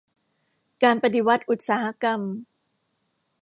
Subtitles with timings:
[0.83, 2.19] การปฏิวัติอุตสาหกรรม